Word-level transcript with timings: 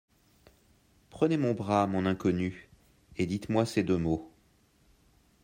Prenez 1.11 1.37
mon 1.37 1.53
bras, 1.53 1.85
mon 1.85 2.07
inconnue, 2.07 2.69
et 3.17 3.27
dites-moi 3.27 3.67
ces 3.67 3.83
deux 3.83 3.99
mots… 3.99 4.33